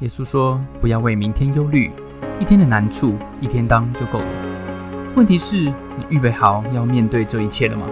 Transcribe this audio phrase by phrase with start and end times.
[0.00, 1.90] 耶稣说：“不要为明天忧虑，
[2.38, 5.12] 一天的难处一天当就够了。
[5.16, 7.84] 问题是，你预备好要面对这一切了吗？”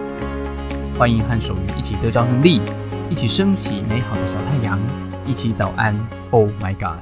[0.97, 2.61] 欢迎和守愚一起得着能力，
[3.09, 4.79] 一起升起美好的小太阳，
[5.25, 5.93] 一起早安。
[6.31, 7.01] Oh my God！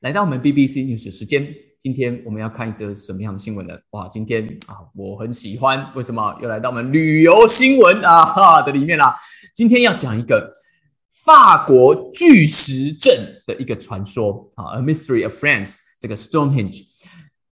[0.00, 1.46] 来到我们 BBC News 时间，
[1.78, 3.74] 今天我们要看一则什么样的新闻呢？
[3.90, 9.14] 哇，今天啊，我很喜欢，为什么又来到我们旅游新闻啊哈的里面啦？
[9.52, 10.50] 今天要讲一个。
[11.24, 16.82] 法国巨石阵的一个传说啊，A Mystery of France，这个 Stonehenge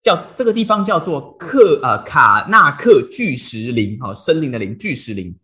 [0.03, 5.37] 叫这个地方叫做克呃卡纳克巨石林，哈，森林的林，巨石林，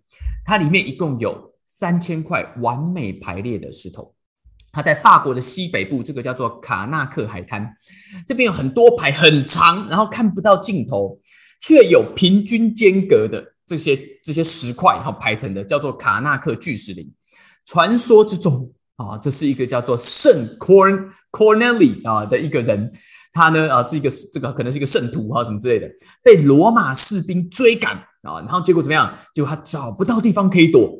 [0.46, 4.14] 它里面一共有三千块完美排列的石头，
[4.72, 7.70] 它在法国的西北部，这个叫做卡纳克海滩，
[8.26, 11.20] 这边有很多排很长，然后看不到尽头，
[11.60, 17.14] 却有平均间隔的这些这些石块，哈，排成的叫做卡纳克巨石林。
[17.66, 22.92] 传说之中啊，这是一个叫做圣 Corn Corneli 啊的一个人，
[23.32, 25.88] 他呢啊是一个这个可能是一个圣徒啊什么之类的，
[26.22, 29.12] 被罗马士兵追赶啊，然后结果怎么样？
[29.34, 30.92] 结果他找不到地方可以躲，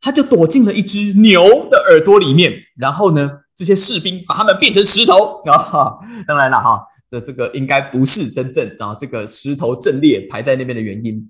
[0.00, 5.96] 他就躲进了一只牛的耳朵里面，然后呢，这些士兵把他们变成石头啊。
[6.28, 11.28] 当然了哈，这这个应该不是真正啊这个石头阵列排在那边的原因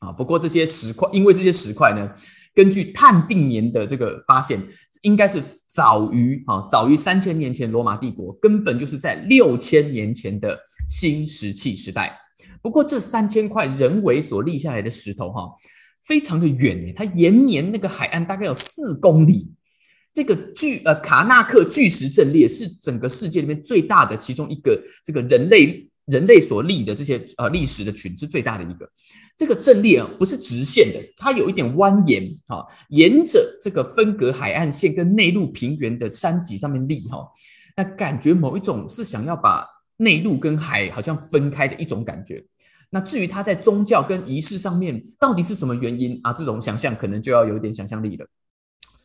[0.00, 0.12] 啊。
[0.12, 2.10] 不过这些石块，因为这些石块呢。
[2.56, 4.58] 根据碳定年的这个发现，
[5.02, 12.18] 应该是早于啊，早于三千年前罗马帝国，根本就是在六千年前的新石器时代。
[12.62, 15.50] 不过这三千块人为所立下来的石头哈，
[16.02, 19.52] 非常的远，它延绵那个海岸大概有四公里。
[20.14, 28.90] 这个巨呃卡纳克巨石阵列是整个世界里面最大的其中一个，这个人类人类所立的这些呃历史的群是最大的一个。
[29.36, 37.28] 这个阵列啊，不是直线的，它有一点蜿蜒啊，沿着这个分隔海岸线跟内陆平原的山脊上面立哈，
[37.76, 39.66] 那感觉某一种是想要把
[39.98, 42.42] 内陆跟海好像分开的一种感觉。
[42.88, 46.32] 那至于它在宗教跟仪式上面到底是什么原因啊？
[46.32, 48.26] 这种想象可能就要有点想象力了。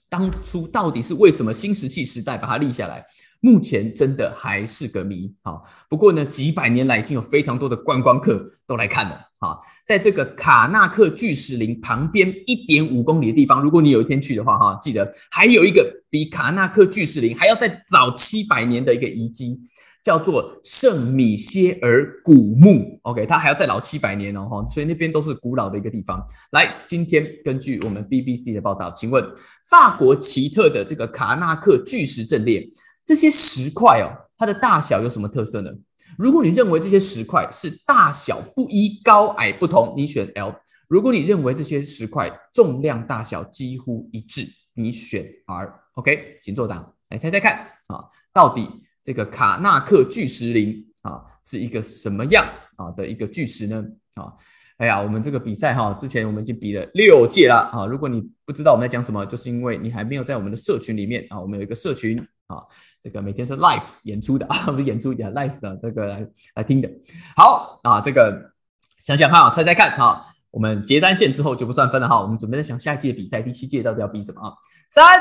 [0.08, 3.06] 当初到底是为什么新石器时代把它立下来？
[3.40, 5.60] 目前真的还是个谜啊！
[5.90, 9.60] 不过呢，几百年来已经有非常多的观光客都来看了啊。
[9.86, 19.60] 在这个卡纳克巨石林旁边一点五公里的地方，如果你有一天去的话哈，记得还有一个比卡纳克巨石林还要再早七百年的一个遗迹，
[20.04, 23.00] 叫做圣米歇尔古墓。
[23.04, 26.26] OK，它还要再老七百年哦哈，所以那边都是古老的一个地方。
[26.52, 29.24] 来，今天根据我们 BBC 的报道，请问
[29.70, 32.68] 法国奇特的这个卡纳克巨石阵列。
[33.04, 35.72] 这些石块哦，它的大小有什么特色呢？
[36.18, 40.54] 如果你认为这些石块是大小不一、高矮不同，你选 L；
[40.88, 45.74] 如果你认为这些石块重量大小几乎一致，你选 R。
[45.96, 48.68] OK，请作答，来猜猜看啊，到底
[49.04, 52.46] 这个卡纳克巨石林啊是一个什么样
[52.78, 53.86] 啊的一个巨石呢？
[54.16, 54.34] 啊，
[54.78, 57.86] 哎呀，我们这个比赛哈，之前我们已经比了六届了啊。
[57.86, 62.18] 如果你不知道我们在讲什么，就是因为你还没有在我们的社群里面啊，我们有一个社群
[62.52, 62.64] 啊。
[63.02, 66.90] 这个每天是 live 演出的 啊，不是演出点 live 的这个来来听的。
[67.36, 68.52] 好啊，这个
[69.00, 72.22] 想想看啊，猜猜看哈，我们结单线之后就不算分了哈。
[72.22, 74.54] 我们准备在想下一届比赛，第七届到底要比什么啊？
[74.90, 75.20] 三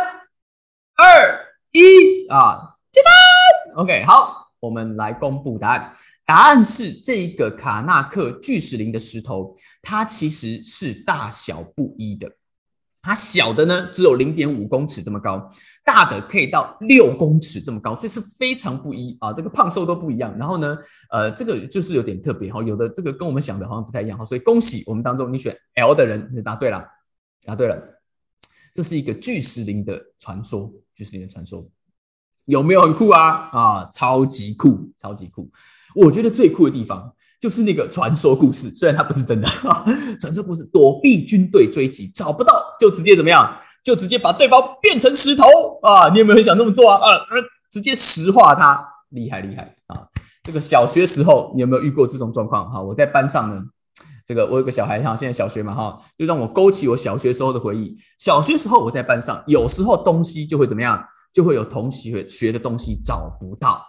[0.97, 1.39] 二
[1.73, 3.77] 一啊，结单。
[3.77, 5.95] OK，好，我们来公布答案。
[6.27, 12.31] 答案是这一个卡纳克巨石林的石头，它其实是大小不一的。
[13.03, 15.51] 它小的呢，只有零点五公尺这么高。
[15.85, 20.37] 大的可以到六公尺这么高，所以是非常不一啊，这个胖瘦都不一样。
[20.39, 20.77] 然后呢，
[21.11, 26.85] 呃，这个就是有点特别哈，有的这个跟我们想的好像不太一样哈，所以恭喜我们当中你选 L 的人，你答对了，
[27.45, 27.77] 答对了，
[28.73, 31.67] 这是一个巨石林的传说，巨石林的传说
[32.47, 33.49] 有没有很酷啊？
[33.53, 35.51] 啊，超级酷，超级酷！
[35.95, 39.49] 我觉得最酷的地方就是那个传说故事，虽然它不是真的，
[40.21, 43.59] 传说故事躲避军队追击，找不到就直接怎么样？
[43.83, 45.45] 就直接把对方变成石头
[45.83, 46.09] 啊！
[46.11, 46.99] 你有没有很想这么做啊？
[46.99, 47.21] 啊，
[47.71, 50.07] 直接石化它，厉害厉害啊！
[50.43, 52.71] 这个小学时候你有没有遇过这种状况？
[52.71, 53.63] 哈，我在班上呢，
[54.27, 57.97] 这个我有个小孩哈，现在小学嘛哈，就让我勾起我小学时候的回忆。
[58.19, 61.03] 小学时候我在班上，有时候东西就会怎么样，
[61.33, 63.83] 就会有同学学的东西找不到，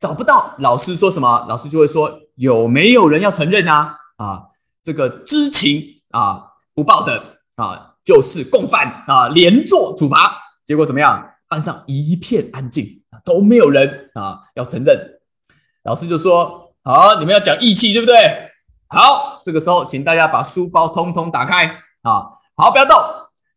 [0.00, 1.46] 找不到，老师说什么？
[1.48, 3.96] 老师就会说有没有人要承认啊？
[4.16, 4.42] 啊，
[4.82, 6.44] 这个知情啊
[6.74, 7.22] 不报的
[7.56, 7.91] 啊。
[8.04, 11.28] 就是共犯啊，连坐处罚，结果怎么样？
[11.48, 15.20] 班上一片安静啊，都没有人啊要承认。
[15.82, 18.16] 老师就说：“好，你们要讲义气，对不对？
[18.88, 21.66] 好，这个时候请大家把书包通通打开
[22.02, 22.96] 啊，好，不要动。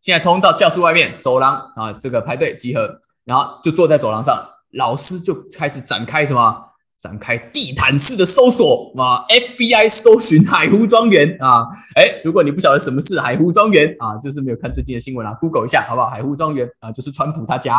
[0.02, 6.64] 现在通到教室外面走廊啊，这个排队集合，然后就坐在走廊上，老师就开始展开什么？
[7.06, 11.68] 展开地毯式的搜索啊！FBI 搜寻海湖庄园啊！
[11.96, 16.10] 哎，如果你不晓得什么是海湖庄园啊，就是没有看最近的新闻啊，Google 一下好不好？
[16.10, 17.76] 海湖庄园啊，就是川普他家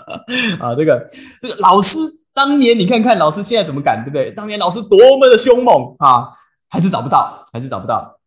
[0.58, 0.74] 啊。
[0.74, 1.06] 这个
[1.42, 1.98] 这个老师
[2.32, 4.30] 当年你看看老师现在怎么敢，对不对？
[4.30, 6.30] 当年老师多么的凶猛啊，
[6.70, 8.18] 还是找不到，还是找不到。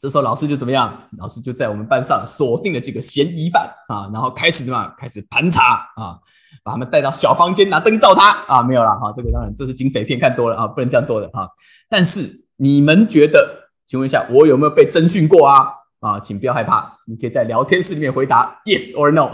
[0.00, 0.96] 这时候老师就怎么样？
[1.18, 4.94] 老师就在我们班上锁定了几个嫌疑犯啊，然后开始什么？
[4.98, 6.18] 开始盘查啊，
[6.62, 9.12] 把他们带到小房间拿灯照他啊，没有了哈。
[9.14, 11.48] 这个当然这是警匪片看多了啊，不能这样做的哈。
[11.88, 13.56] 但是你们觉得？
[13.86, 15.66] 请问一下，我有没有被侦讯过啊？
[16.00, 19.30] 啊，请不要害怕，你可以在聊天室里面回答 yes or no。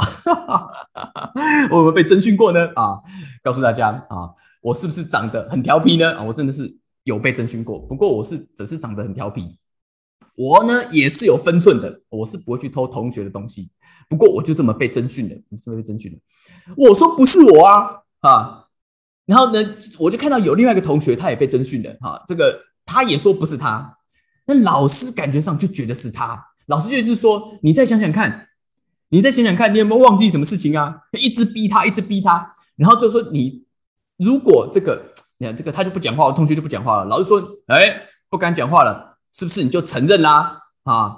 [1.72, 2.60] 我有没有被侦讯过呢？
[2.76, 3.00] 啊，
[3.42, 4.30] 告诉大家啊，
[4.62, 6.12] 我是不是长得很调皮呢？
[6.16, 6.72] 啊，我真的是
[7.02, 9.58] 有被征询过，不过我是只是长得很调皮。
[10.36, 13.70] 我呢也是有分寸的，我是不会去偷同学的东西。
[14.08, 16.18] 不过我就这么被征询了，你是被征询了。
[16.76, 17.86] 我说不是我啊
[18.20, 18.66] 啊，
[19.26, 23.96] 然后呢，我就看到有另外一个同学他也被征询了哈，这个他也说不是他，
[24.46, 26.44] 那老师感觉上就觉得是他。
[26.66, 28.48] 老师就是说，你再想想看，
[29.10, 30.96] 你再想想看，你有没有忘记什么事情啊？
[31.12, 33.64] 一直逼他，一直逼他，然后就说你
[34.16, 37.04] 如果这个，你看这个他就不讲话，同学就不讲话了。
[37.04, 39.13] 老师说，哎，不敢讲话了。
[39.34, 40.60] 是不是你就承认啦？
[40.84, 41.16] 啊，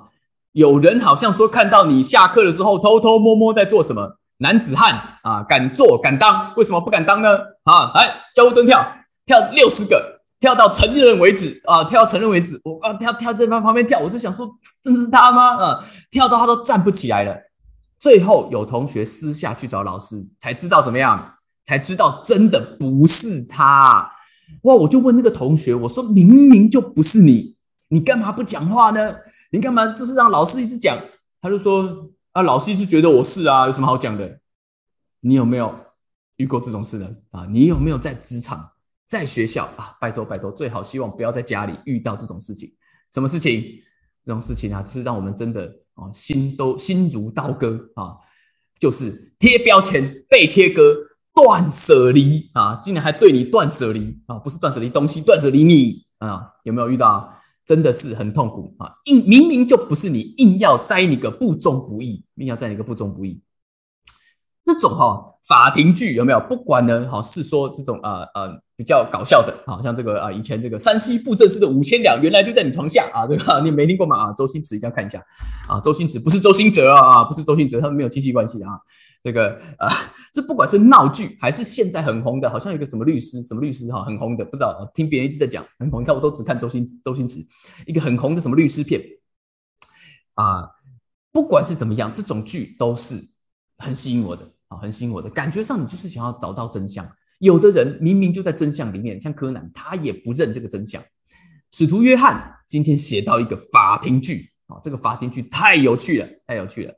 [0.52, 4.18] 有人好像说看到你下课的时候偷偷摸摸在做什么？
[4.38, 7.28] 男子汉啊，敢做敢当，为什么不敢当呢？
[7.64, 8.86] 啊，来交互蹲跳，
[9.24, 12.60] 跳六十个，跳到承认为止啊，跳到承认为止。
[12.64, 14.48] 我啊，跳跳在旁旁边跳，我就想说，
[14.82, 15.56] 真的是他吗？
[15.56, 17.34] 啊，跳到他都站不起来了。
[17.98, 21.32] 最后有同学私下去找老师，才知道怎么样？
[21.64, 24.08] 才知道真的不是他。
[24.62, 27.55] 哇，我就问那个同学，我说明明就不是你。
[27.88, 29.16] 你干嘛不讲话呢？
[29.50, 30.98] 你干嘛就是让老师一直讲？
[31.40, 34.40] 他就说啊，老师一直觉得我是啊，有什么好讲的？
[35.20, 35.74] 你有没有
[36.36, 37.08] 遇过这种事呢？
[37.30, 38.72] 啊，你有没有在职场、
[39.06, 39.96] 在学校啊？
[40.00, 42.72] 拜托拜托，最好希望不要在家里遇到这种事情。
[43.12, 43.80] 什么事情？
[44.24, 48.16] 这种事情啊，就是让我们真的啊，心都心如刀割啊，
[48.80, 50.82] 就是贴标签、被切割、
[51.32, 57.32] 断舍离啊，竟然还对你断舍离啊，不是断舍离东西，断舍离你啊，有没有遇到？
[57.66, 58.92] 真的是很痛苦啊！
[59.06, 63.42] 硬明明就不是你，硬要栽你个不忠不义，硬要栽你个不忠不义。
[64.64, 66.40] 这种哈法庭剧有没有？
[66.40, 74.16] 不管呢，哈是说这种呃呃比较搞笑的，好像这个啊以前这个山西布政司的五千两原来就在你床下啊，这个你没听过吗？
[74.16, 75.24] 啊，周星驰一定要看一下
[75.68, 78.78] 啊，周星驰不是周星哲啊，不是周星哲，他们没有亲戚关系啊。
[79.22, 79.88] 这个啊，
[80.36, 86.02] 这不管是闹剧还是现在很红的，好像有个什么律师，什么律师哈，很红的，不知道听别人一直在讲很红。
[86.02, 87.38] 你看我都只看周星周星驰
[87.86, 89.00] 一个很红的什么律师片
[90.34, 90.68] 啊，
[91.32, 93.18] 不管是怎么样，这种剧都是
[93.78, 95.30] 很吸引我的啊，很吸引我的。
[95.30, 97.10] 感觉上你就是想要找到真相。
[97.38, 101.02] 有的人明明就在真相里面，像柯南，他也不认这个真相。
[101.70, 106.94] 使徒约翰今天写到一个法庭剧啊，这个法庭剧太有趣了，太有趣了。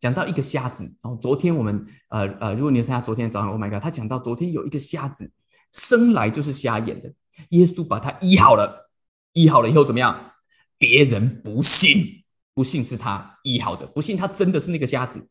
[0.00, 5.30] 讲到一个瞎子，然后昨天我们呃呃，如果你参加昨天早上，Oh my god，他讲到昨天有一个瞎子
[5.72, 7.12] 生来就是瞎眼的，
[7.50, 8.90] 耶稣把他医好了，
[9.32, 10.32] 医好了以后怎么样？
[10.78, 15.26] 别人不信，不信是他医好的，不信他真的是那个瞎子。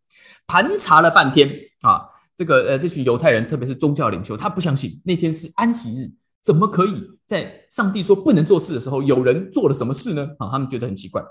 [0.48, 1.50] 盘查了半天
[1.82, 6.12] 啊，这个呃这群犹太人，特别是宗教领袖，他不相信那天是安息日，
[6.44, 10.36] 怎么可以在上帝说不能做事的时候，有人做了什么事呢？
[10.40, 11.24] 啊，他们觉得很奇怪，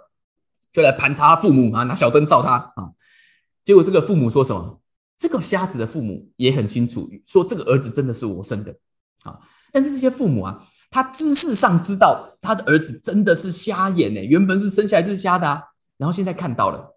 [0.73, 2.91] 就来盘查父母啊，拿小灯照他啊。
[3.65, 4.81] 结果这个父母说什么？
[5.17, 8.77] 这个瞎子的父母也很清楚，说这个儿子真的是我生的
[9.23, 9.39] 啊！
[9.73, 15.63] 但是这些父母啊，他知识上知道他的儿子真的是瞎眼呢，原本是生下来就是瞎的啊，
[15.97, 16.97] 然后现在看到了，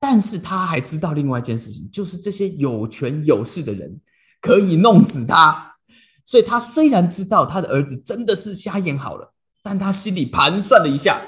[0.00, 4.00] 但是他还知道另外一件事情，就是这些有权有势的人
[4.42, 5.76] 可以弄死他，
[6.24, 11.22] 所以他虽然知道他的儿子真的是瞎眼好了，但他心里盘算了一下，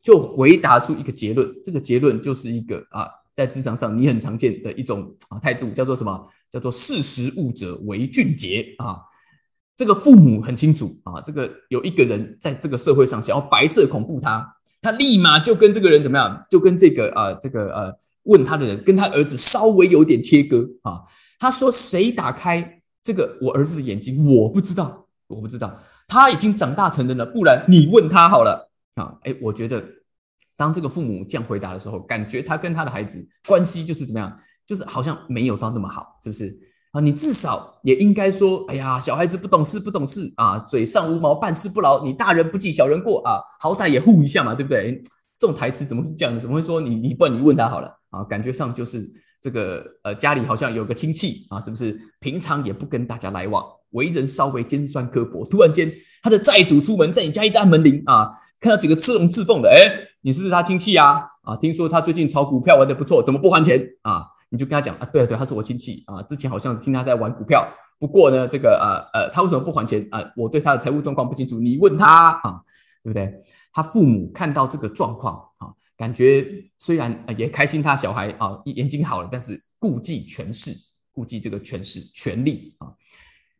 [0.00, 3.08] 就回答出一个结论，这个结论就是一个啊。
[3.38, 6.28] 在职场上，你很常见的一种啊态度叫做什么？
[6.50, 8.98] 叫做识时务者为俊杰啊。
[9.76, 16.42] 这个父母很清楚啊，这个有一个人在这个社会上想要白色恐怖他，他立马就跟这个人怎么样？
[16.50, 21.02] 就跟这个啊这个呃问他的人跟他儿子稍微有点切割啊。
[21.38, 24.26] 他说：“谁打开这个我儿子的眼睛？
[24.26, 25.78] 我不知道，我不知道。
[26.08, 29.97] 他已经长大成人了，不然你问他好了啊。”哎，我觉得。
[30.58, 34.36] 当这个父母这样回答的时候，感觉他跟他的孩子关系就是怎么样？
[34.66, 36.54] 就是好像没有到那么好，是不是
[36.90, 37.00] 啊？
[37.00, 42.04] 你至少也应该说，哎呀，小孩子不懂事，不懂事啊，嘴上无毛，办事不牢。
[42.04, 45.00] 你大人不计小人过啊，好歹也护一下嘛，对不对？
[45.40, 46.40] 这种台词怎么会是这样的？
[46.40, 48.24] 怎么会说你你不你问他好了啊？
[48.24, 49.08] 感觉上就是
[49.40, 55.90] 这个呃家里好像有个亲戚啊，是不是平常也不跟大家来往，为人稍微尖酸刻薄，突然间
[56.22, 61.24] 他的债主出门，在你家一直按门铃啊，看到几个刺龙刺凤的，哎，你是不是他亲戚啊？
[61.42, 64.26] 啊，听说他最近炒股票玩的不错，怎么不还钱啊？
[64.50, 67.66] 你就跟他讲啊，对对，他是我亲戚啊，之前好像听他在玩股票，
[67.98, 70.22] 不过呢，这个呃呃，他为什么不还钱啊？
[70.36, 72.62] 我对他的财务状况不清楚，你问他啊，
[73.02, 73.32] 对不对？
[73.72, 76.46] 他父母看到这个状况啊，感觉
[76.78, 80.72] 虽然也开心他小孩啊眼睛好了，但是顾忌权势，
[81.12, 82.88] 顾忌这个权势权力啊。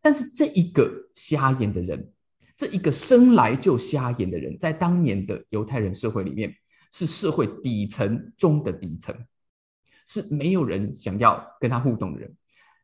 [0.01, 2.13] 但是这一个瞎眼的人，
[2.59, 6.53] 这一个生来就瞎眼的人，在当年的犹太人社会里面，
[6.91, 9.17] 是社会底层中的底层。
[10.07, 12.35] 是没有人想要跟他互动的人，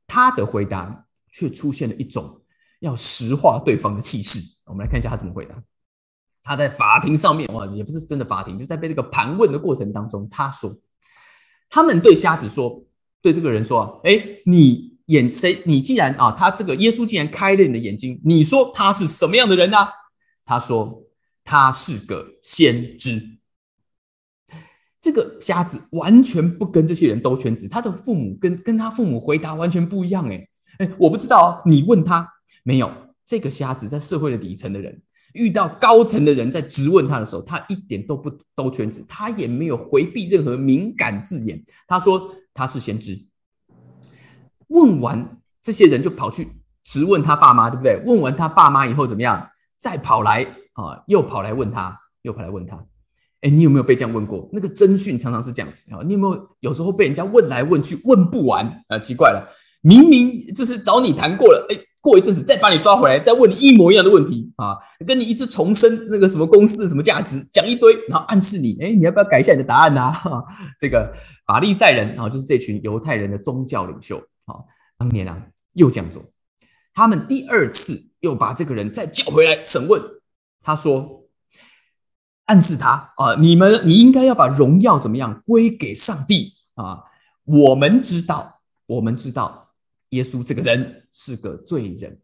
[0.06, 2.42] 他的回答却出现了一种
[2.80, 4.40] 要石化对方的气势。
[4.66, 5.60] 我们来看一下他怎么回答。
[6.42, 10.70] 他在法庭上面，哇，也不是真的法庭，就在被这个盘问的过程当中，他说
[11.70, 12.84] ：“他们对瞎子说，
[13.22, 15.62] 对这个人说，哎，你眼谁？
[15.64, 19.78] 你既然啊，他这个耶稣既然开了你的眼睛，你说他是什么样的人呢？”
[20.46, 21.04] 他说
[21.44, 23.38] ：“他是个先知。”
[25.00, 30.28] 这个瞎子完全不跟这些人兜圈子，他的父母跟跟他父母回答完全不一样。
[30.30, 32.28] 哎哎，我不知道，你问他
[32.62, 32.90] 没有？
[33.26, 41.64] 这个瞎子在社会的底层的人遇到高层的人在质问他的时候，他一点都不兜圈子，他也没有回避任何敏感字眼。
[41.86, 43.18] 他说他是先知。
[44.68, 46.48] 问完这些人就跑去
[46.82, 48.02] 质问他爸妈，对不对？
[48.04, 49.48] 问完他爸妈以后怎么样？
[49.78, 50.42] 再跑来
[50.72, 52.84] 啊，又跑来问他，又跑来问他。
[53.42, 54.48] 哎，你有没有被这样问过？
[54.52, 56.00] 那个侦讯常常是这样子啊。
[56.06, 58.98] 你有没有有时候被人家问来问去问不完啊？
[58.98, 59.46] 奇怪了，
[59.82, 70.10] 明明就是找你谈过了，哎，过一阵子再把你抓回来，再问你一模一样的问题啊，跟你一直重申那个什么公司什么价值，讲一堆，然后暗示你，哎，你要不要改一下你的答案呐？
[70.80, 71.12] 这个
[71.46, 74.64] 法利赛人啊，就是这群犹太人的宗教领袖啊，
[74.98, 76.24] 当年啊又这样做，
[76.92, 80.02] 他们第二次又把这个人再叫回来审问，
[80.62, 81.22] 他说。
[82.46, 87.02] 暗示他啊，你们你应该要把荣耀怎么样归给上帝啊？
[87.44, 89.70] 我们知道，我们知道
[90.10, 92.20] 耶稣这个人是个罪人。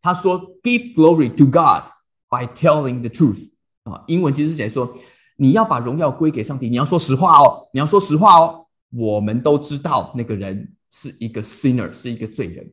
[0.00, 1.82] 他说：“Give glory to God
[2.28, 3.50] by telling the truth。”
[3.82, 4.94] 啊，英文其实是写说，
[5.34, 8.68] 你要把荣耀归给上帝，你要说实话哦，你要说实话哦。
[8.90, 12.72] 我们都知道那个人是一个 sinner，是一个罪人。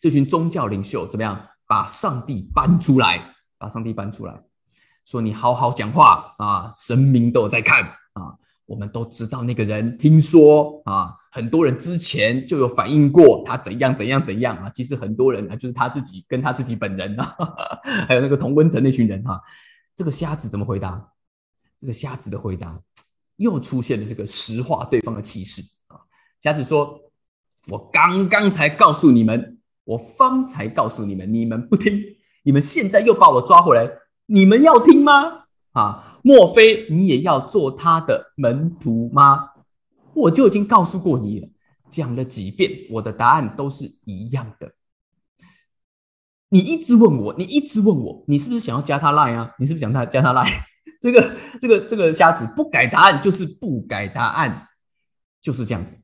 [0.00, 3.34] 这群宗教领袖怎么样把上帝搬出来？
[3.58, 4.42] 把上帝搬出来。
[5.04, 7.82] 说你好好讲话啊，神明都有在看
[8.12, 8.36] 啊。
[8.66, 14.70] 我们都知道那个人，听说啊，很多人之前就有反映过他怎样怎样怎样啊。
[14.70, 17.36] 其实很多人啊，就是他自己跟他自己本人啊，
[18.08, 19.38] 还有那个同温层那群人哈。
[19.94, 21.12] 这个瞎子怎么回答？
[21.78, 22.80] 这个瞎子的回答
[23.36, 25.62] 又出现了这个石化对方的气势。
[26.44, 27.00] 瞎子说
[27.72, 31.98] ：“我刚刚才告诉你们，我方才告诉你们，你们不听，
[32.42, 33.90] 你们现在又把我抓回来。”
[34.28, 35.46] 你们要听吗？
[35.72, 39.52] 啊，莫非你也要做他的门徒吗？
[40.12, 41.48] 我就已经告诉过你了，
[41.88, 44.70] 讲了几遍，我的答案都是一样的。
[46.50, 49.50] 你一直问我，你一直问我，你是不是想要加他 line 啊？
[49.58, 50.52] 你是不是想他加他 line？
[51.00, 54.68] 这个这个这个瞎子不改答案就是不改答案，
[55.40, 55.96] 就是这样子。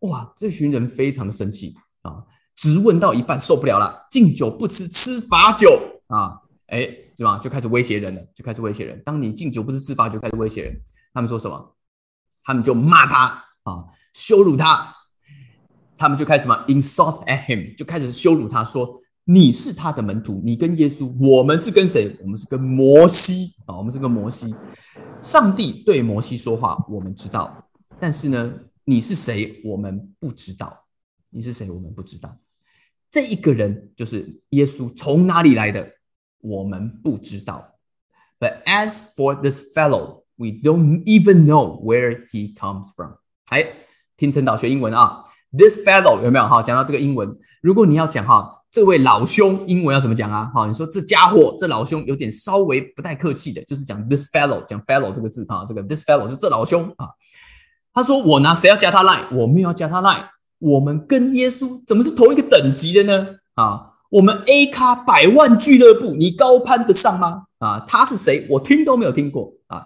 [0.00, 2.24] 哇，这群人非常的生气啊！
[2.54, 6.40] 直问到一半受不了了，敬酒不吃吃罚酒啊！
[6.66, 6.88] 哎。
[7.18, 7.36] 对吧？
[7.36, 9.02] 就开始威胁人了，就开始威胁人。
[9.04, 10.80] 当你敬酒不吃吃罚，酒开始威胁人。
[11.12, 11.74] 他们说什么？
[12.44, 14.94] 他们就骂他啊，羞辱他。
[15.96, 22.16] 他们就开始什么，insult at him，就开始羞辱他，说你是他的门徒，你跟耶稣，我们是跟谁？
[22.22, 24.54] 我们是跟摩西啊，我们是跟摩西。
[25.20, 27.68] 上帝对摩西说话，我们知道，
[27.98, 28.54] 但是呢，
[28.90, 29.60] 你是谁？
[29.64, 30.86] 我们不知道。
[31.28, 31.70] 你是谁？
[31.70, 32.34] 我们不知道。
[33.10, 35.86] 这一个人就是耶稣，从哪里来的？
[36.40, 37.74] 我们不知道。
[38.40, 43.16] But as for this fellow, we don't even know where he comes from。
[43.50, 43.66] 哎，
[44.16, 46.62] 听陈导学英文啊，this fellow 有没有哈？
[46.62, 50.50] 讲到这个英文，如果你要讲哈，这位老兄，英文要怎么讲啊？
[50.54, 57.10] 哈，你说这家伙，这老兄有点稍微不太客气的，就是讲 this fellow，讲 fellow 这个字啊，这个 this fellow 就这老兄啊。
[57.92, 60.30] 他说我拿谁要加他赖我没有要加他赖。
[60.58, 63.26] 我们跟耶稣怎么是同一个等级的呢？
[63.54, 63.92] 啊？
[64.10, 67.42] 我们 A 咖百万俱乐部，你高攀得上吗？
[67.58, 68.46] 啊，他是谁？
[68.48, 69.84] 我听都没有听过啊！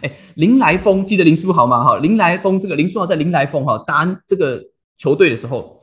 [0.00, 1.82] 哎，林来峰，记得林书豪吗？
[1.82, 4.62] 哈，林来峰，这个林书豪在林来峰哈打这个
[4.96, 5.80] 球队的时候，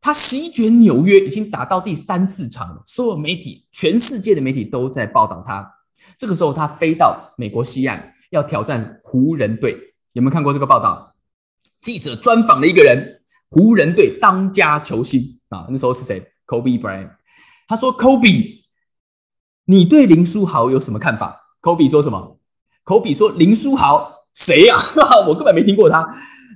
[0.00, 2.82] 他席卷纽约，已经打到第三四场了。
[2.86, 5.68] 所有媒体，全世界的媒体都在报道他。
[6.16, 9.76] 这个时候，他飞到美国西岸，要挑战湖人队。
[10.14, 11.14] 有没有看过这个报道？
[11.80, 17.10] 记者专访了一个人，湖人队当家球星啊，那时候是谁？Kobe Bryant。
[17.66, 18.62] 他说：“Kobe，
[19.64, 22.38] 你对林书豪有什么看法？”Kobe 说什么
[22.84, 24.76] ？Kobe 说：“林书豪谁呀？
[25.26, 26.06] 我根本没听过他。”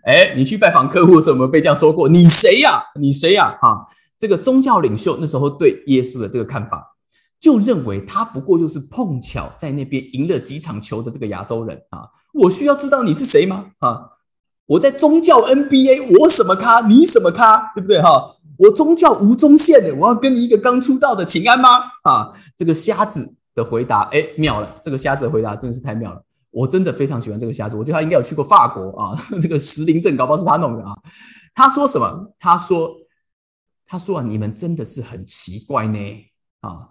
[0.07, 2.09] 哎，你去拜访客户的时候有没有被这样说过？
[2.09, 2.81] 你谁呀？
[3.01, 3.59] 你谁呀？
[3.61, 3.85] 哈，
[4.17, 6.97] 这个宗教领袖那时候对耶稣的这个看法，
[7.41, 12.07] 就认为他不过就是碰巧在那边赢了几场球的这个亚洲人啊。
[12.35, 13.73] 我需要知道你是谁吗？
[13.79, 14.13] 啊，
[14.67, 16.81] 我在宗教 NBA，我什么咖？
[16.87, 17.73] 你什么咖？
[17.75, 18.01] 对不对？
[18.01, 21.69] 哈，我宗教吴宗宪的，我要跟你一个刚出道的请安吗？
[22.05, 24.79] 啊，这个瞎子的回答，哎，妙了！
[24.83, 26.23] 这个瞎子的回答真的是太妙了。
[26.51, 29.15] 我真的非常喜欢这个瞎子，我觉得他应该有去过法国啊。
[29.41, 30.97] 这个石林镇搞不好是他弄的啊。
[31.55, 32.33] 他说什么？
[32.39, 32.91] 他说
[33.87, 35.99] ：“他说啊，你们真的是很奇怪呢
[36.61, 36.89] 啊。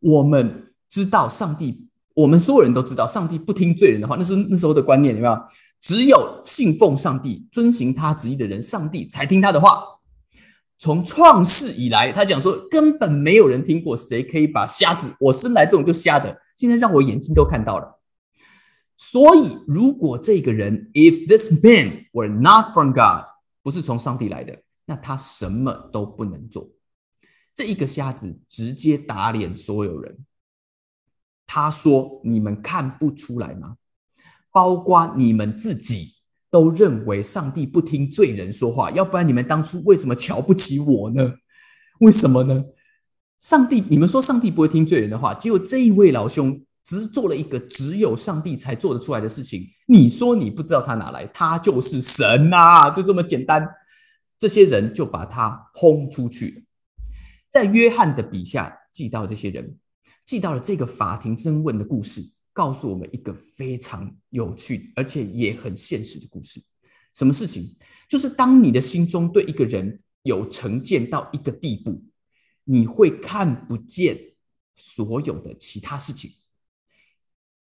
[0.00, 1.85] 我们知道上帝，
[2.16, 5.38] 我们所有人都知道，上帝不听罪人的话，那是那时候的观念，有没有？
[5.78, 9.84] 只有信奉上帝、遵行他旨意的人，上帝才听他的话。
[10.78, 18.00] 从创世以来，他讲说，根本没有人听过谁可以把瞎子，我生来这种就瞎的，现在让我眼睛都看到了。”
[18.96, 23.26] 所以，如果这个人，if this man were not from God，
[23.62, 26.70] 不是从上帝来的，那他什么都不能做。
[27.54, 30.16] 这一个瞎子直接打脸所有人。
[31.46, 33.76] 他说：“你们看不出来吗？
[34.52, 36.14] 包括你们自己
[36.50, 41.22] 都认为上帝不听罪人说话，要不然你们当初为什么瞧不起我呢？
[42.00, 42.64] 为什么呢？
[43.40, 51.26] 上帝，你们说上帝不会听罪人的话，结果这一位老兄。”只做了一个只有上帝才做得出来的事情，你说你不知道他哪来？
[51.34, 53.68] 他就是神呐，就这么简单。
[54.38, 56.62] 这些人就把他轰出去了。
[57.50, 59.76] 在约翰的笔下记到这些人，
[60.26, 62.20] 记到了这个法庭争问的故事，
[62.52, 66.60] 告诉我们一个非常有趣而且也很现实的故事。
[67.14, 67.76] 什么事情？
[68.08, 72.04] 就是当你的心中对一个人有成见到一个地步，
[72.64, 74.34] 你会看不见
[74.74, 76.30] 所有的其他事情。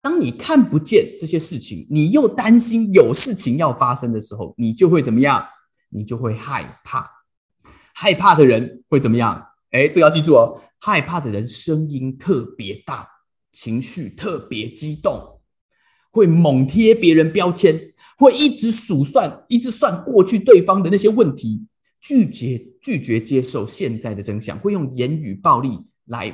[0.01, 5.47] 当你看不见这些事情，你又担心有事情要发生的时候，你就会怎么样？
[5.89, 7.09] 你就会害怕。
[7.93, 9.47] 害怕的人会怎么样？
[9.75, 10.61] 哎，这个要记住哦。
[10.79, 13.05] 害怕的人声音特别大，
[13.51, 15.41] 情绪特别激动，
[16.11, 21.65] 会猛贴别人标签，会一直数算，一直算过去对方的那些问题，
[21.99, 26.33] 拒绝拒绝接受现在的真相，会用言语暴力来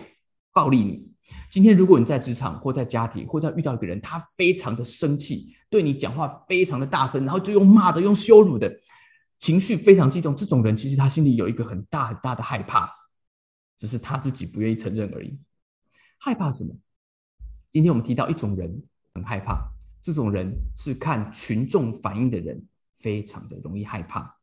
[0.53, 1.09] 暴力你。
[1.49, 8.71] 今天，如果你在职场或在家庭，或者遇到一个人，他非常的生气，对你讲话非常的大声，然后就用骂的、用羞辱的，
[9.39, 12.89] 情绪非常激动，这种人其实他心里有一个很大很大的害怕，
[13.81, 15.35] 只是他自己不愿意承认而已。
[16.19, 16.77] 害怕什么？
[17.71, 18.83] 今天我们提到一种人
[19.15, 19.71] 很害怕，
[20.03, 22.63] 这种人是看群众反应的人，
[22.93, 24.37] 非常的容易害怕。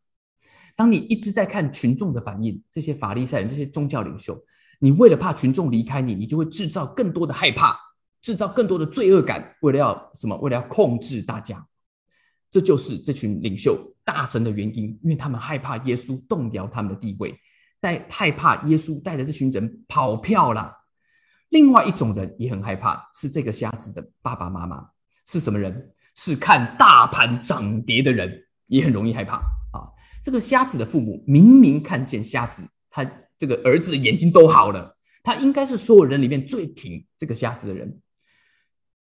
[0.75, 4.45] 当你一直在看群众的反应，这些法利赛人、这些宗教领袖。
[4.81, 7.79] 你为了怕群众离开你，你就会制造更多的害怕，
[8.21, 10.37] 制造更多的罪恶感，为了要什么？
[10.39, 11.65] 为了要控制大家。
[12.51, 17.39] 这就是这群领袖大神的原因，因为他们害怕耶稣动摇他们的地位，
[17.81, 20.77] 带害怕耶稣带着这群人跑票了。
[21.49, 24.89] 另外一种人也很害怕，是这个瞎子的爸爸妈妈
[25.27, 25.93] 是什么人？
[26.15, 29.93] 是看大盘涨跌的人，也很容易害怕啊。
[30.23, 33.11] 这个瞎子的父母明明看见瞎子，他。
[33.41, 38.01] 这个儿子眼睛都好了，他应该是所有人里面最挺这个瞎子的人，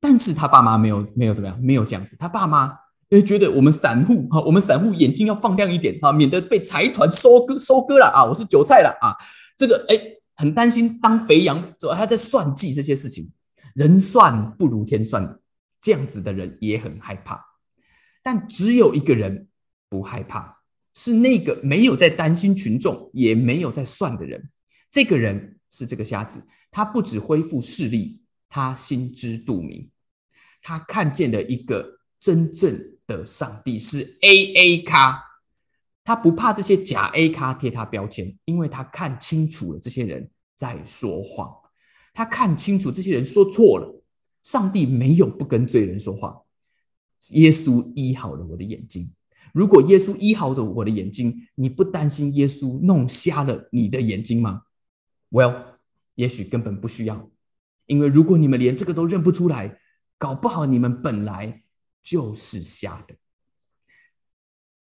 [0.00, 2.16] 但是他爸妈没有没有怎么样，没有这样子。
[2.16, 2.76] 他爸妈
[3.10, 8.24] 为觉得我们散户哈，我们散户眼睛要放亮一点哈，免得被财团收割收割了啊！
[8.24, 9.14] 我是韭菜了啊！
[9.56, 9.98] 这个哎，
[10.36, 13.32] 很担心当肥羊，主要他在算计这些事情，
[13.74, 15.38] 人算不如天算，
[15.80, 17.44] 这样子的人也很害怕。
[18.22, 19.48] 但只有一个人
[19.88, 20.54] 不害怕。
[20.96, 24.48] 是那个没有在担心群众，也没有在算的人。
[24.92, 26.40] 这个人是这个瞎子，
[26.70, 29.90] 他不止恢复视力，他心知肚明，
[30.62, 35.22] 他看见了一个真正的上帝是 A A 咖，
[36.04, 41.52] 他不怕这些假 A 咖贴他标签，因为他看清楚了这些人在说谎，
[42.12, 44.02] 他看清楚这些人说错了，
[44.42, 46.42] 上帝没有不跟罪人说话，
[47.30, 49.10] 耶稣医好了我的眼睛。
[49.52, 54.62] 如果耶稣医好的我的眼睛，你不担心耶稣弄瞎了你的眼睛吗
[55.30, 55.78] ？Well，
[56.16, 57.30] 也许根本不需要，
[57.86, 59.78] 因为如果你们连这个都认不出来，
[60.18, 61.63] 搞不好你们本来
[62.04, 63.16] 就是瞎的。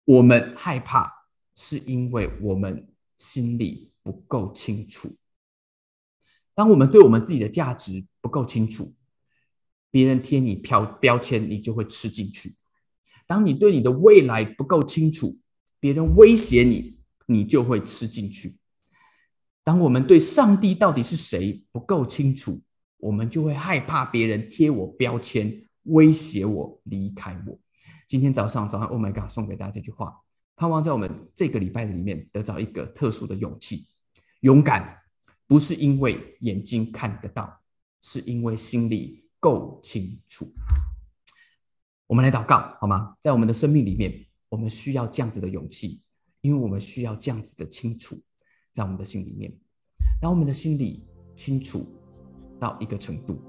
[0.05, 5.15] 我们害怕，是因为我们心里不够清楚。
[6.55, 8.95] 当我们对我们自己的价值不够清楚，
[9.91, 12.55] 别人贴你标标签，你就会吃进去。
[13.27, 15.37] 当你对你的未来不够清楚，
[15.79, 18.57] 别人威胁你，你就会吃进去。
[19.63, 22.61] 当我们对上帝到底是谁不够清楚，
[22.97, 27.59] 我们就会害怕别人贴我标签，威胁我离开我。
[28.07, 30.15] 今天早上，早上，Oh my God，送给大家这句话，
[30.55, 33.85] 盼望在我们这个礼拜里面得到一个特殊的勇气。
[34.41, 34.97] 勇敢
[35.47, 37.61] 不是因为眼睛看得到，
[38.01, 40.47] 是因为心里够清楚。
[42.07, 43.15] 我们来祷告好吗？
[43.19, 46.01] 在我们的生命里面，我们需要这样子的勇气，
[46.41, 48.17] 因为我们需要这样子的清楚，
[48.71, 49.53] 在我们的心里面。
[50.21, 51.85] 当我们的心里清楚
[52.59, 53.39] 到一个程度，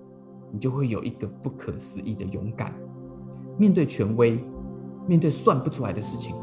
[0.53, 2.75] 你就会有一个不可思议的勇敢，
[3.59, 4.43] 面对权威，
[5.07, 6.35] 面对算不出来的事情，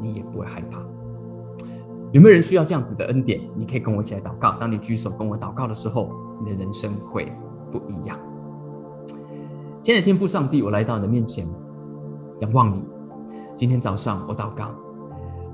[0.00, 0.82] 你也不会害怕。
[2.12, 3.40] 有没有人需要这样子的恩典？
[3.54, 4.52] 你可以跟我一起来祷告。
[4.58, 6.10] 当你举手跟我祷告的时候，
[6.42, 7.30] 你的人生会
[7.70, 8.18] 不一样。
[9.82, 11.46] 亲爱的天父上帝，我来到你的面前，
[12.40, 12.82] 仰望你。
[13.54, 14.74] 今天早上我祷告，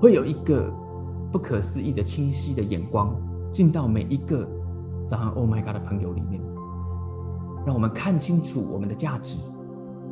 [0.00, 0.72] 会有一个
[1.32, 3.16] 不可思议的清晰的眼光
[3.50, 4.48] 进到每一个
[5.08, 6.40] 早上 Oh my God 的朋友里面，
[7.66, 9.38] 让我们看清楚我们的价值，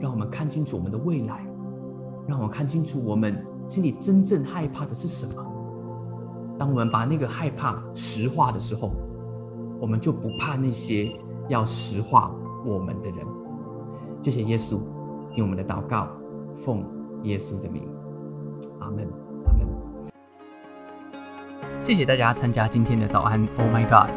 [0.00, 1.46] 让我们看清楚我们的未来，
[2.26, 5.46] 让我们看清楚我们心里真正害怕的是什么。
[6.58, 8.92] 当我们把那个害怕实化的时候，
[9.80, 11.10] 我们就不怕那些
[11.48, 12.34] 要实化
[12.64, 13.26] 我们的人。
[14.20, 14.80] 谢谢耶稣，
[15.32, 16.08] 听我们的祷告，
[16.54, 16.84] 奉
[17.24, 17.82] 耶稣的名，
[18.78, 19.08] 阿门，
[19.46, 19.66] 阿门。
[21.82, 24.08] 谢谢大家参加今天的早安，Oh my God！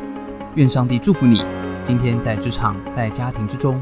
[0.56, 1.40] 愿上帝祝福你，
[1.88, 3.80] 今天在职场、在家庭之中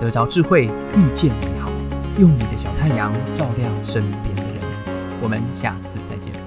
[0.00, 1.70] 得着智慧，遇见美好，
[2.18, 4.60] 用你的小太阳照亮身边的人。
[5.22, 6.45] 我们下次再见。